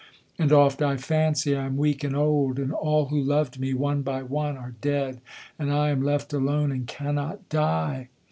[0.39, 4.01] And oft I fancy, I am weak and old, And all who loved me, one
[4.01, 5.21] by one, are dead,
[5.59, 8.09] And I am left alone and cannot die!